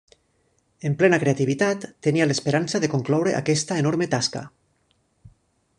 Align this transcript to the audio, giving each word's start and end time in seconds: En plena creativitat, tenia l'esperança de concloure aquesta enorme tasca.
En 0.89 0.95
plena 1.01 1.19
creativitat, 1.23 1.85
tenia 2.07 2.27
l'esperança 2.29 2.81
de 2.85 2.91
concloure 2.95 3.35
aquesta 3.41 3.79
enorme 3.83 4.09
tasca. 4.17 4.43